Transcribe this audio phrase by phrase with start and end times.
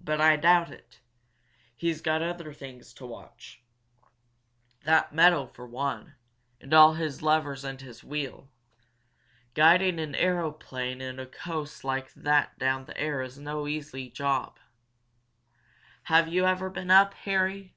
[0.00, 0.98] "But I doubt it.
[1.76, 3.62] He's got other things to watch.
[4.82, 6.16] That meadow for one
[6.60, 8.50] and all his levers and his wheel.
[9.54, 14.58] Guiding an aeroplane in a coast like that down the air is no easy job."
[16.02, 17.76] "Have you ever been up, Harry?"